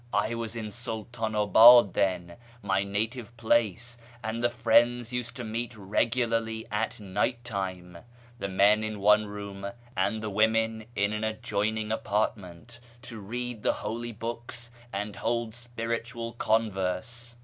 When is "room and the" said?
9.27-10.31